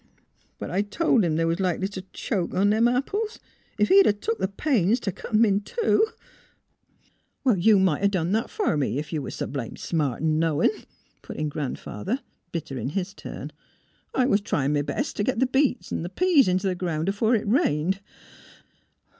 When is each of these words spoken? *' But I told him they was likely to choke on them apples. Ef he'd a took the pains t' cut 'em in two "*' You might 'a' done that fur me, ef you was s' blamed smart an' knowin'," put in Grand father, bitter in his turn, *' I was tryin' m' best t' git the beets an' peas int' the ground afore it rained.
*' 0.31 0.57
But 0.57 0.71
I 0.71 0.81
told 0.81 1.23
him 1.23 1.35
they 1.35 1.45
was 1.45 1.59
likely 1.59 1.87
to 1.89 2.01
choke 2.11 2.55
on 2.55 2.71
them 2.71 2.87
apples. 2.87 3.39
Ef 3.77 3.89
he'd 3.89 4.07
a 4.07 4.13
took 4.13 4.39
the 4.39 4.47
pains 4.47 4.99
t' 4.99 5.11
cut 5.11 5.31
'em 5.35 5.45
in 5.45 5.61
two 5.61 6.07
"*' 7.05 7.55
You 7.55 7.77
might 7.77 8.03
'a' 8.03 8.07
done 8.07 8.31
that 8.31 8.49
fur 8.49 8.75
me, 8.77 8.97
ef 8.97 9.13
you 9.13 9.21
was 9.21 9.39
s' 9.39 9.47
blamed 9.47 9.77
smart 9.77 10.23
an' 10.23 10.39
knowin'," 10.39 10.71
put 11.21 11.37
in 11.37 11.49
Grand 11.49 11.77
father, 11.77 12.19
bitter 12.51 12.79
in 12.79 12.89
his 12.89 13.13
turn, 13.13 13.51
*' 13.85 14.13
I 14.15 14.25
was 14.25 14.41
tryin' 14.41 14.75
m' 14.75 14.85
best 14.85 15.17
t' 15.17 15.23
git 15.23 15.37
the 15.37 15.45
beets 15.45 15.91
an' 15.91 16.03
peas 16.15 16.47
int' 16.47 16.63
the 16.63 16.73
ground 16.73 17.07
afore 17.07 17.35
it 17.35 17.47
rained. 17.47 17.99